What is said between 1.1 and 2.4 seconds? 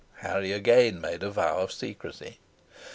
a vow of secrecy.